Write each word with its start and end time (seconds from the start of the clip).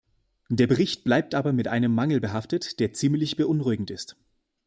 Der 0.49 0.65
Bericht 0.65 1.03
bleibt 1.03 1.35
aber 1.35 1.53
mit 1.53 1.67
einem 1.67 1.93
Mangel 1.93 2.19
behaftet, 2.19 2.79
der 2.79 2.91
ziemlich 2.91 3.35
beunruhigend 3.37 3.91
ist. 3.91 4.17